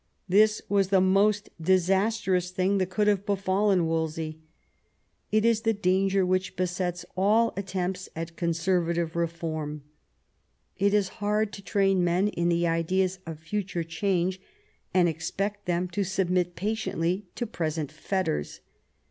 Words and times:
This 0.27 0.63
was 0.67 0.87
the 0.87 0.99
most 0.99 1.51
disastrous 1.61 2.49
thing 2.49 2.79
that 2.79 2.89
could 2.89 3.05
have 3.05 3.23
befallen 3.23 3.85
Wolsey: 3.85 4.39
it 5.31 5.45
is 5.45 5.61
the 5.61 5.73
danger 5.75 6.25
which 6.25 6.55
besets 6.55 7.05
all 7.15 7.53
attempts 7.55 8.09
at 8.15 8.35
conservative 8.35 9.15
reform. 9.15 9.83
It 10.75 10.95
is 10.95 11.09
hard 11.21 11.53
to 11.53 11.61
train 11.61 12.03
men 12.03 12.29
in 12.29 12.49
the 12.49 12.65
ideas 12.65 13.19
of 13.27 13.37
future 13.37 13.83
change, 13.83 14.41
and 14.91 15.07
expect 15.07 15.67
them 15.67 15.87
to 15.89 16.03
submit 16.03 16.55
patiently 16.55 17.27
to 17.35 17.45
present 17.45 17.91
fetters. 17.91 18.59